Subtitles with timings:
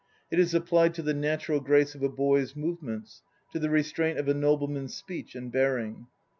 [0.31, 4.17] It is applied to the natural grace of a boy's move ments, to the restraint
[4.17, 6.07] of a nobleman's speech and bearing.